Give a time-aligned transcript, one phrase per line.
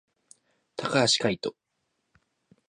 [0.77, 1.55] 高橋海人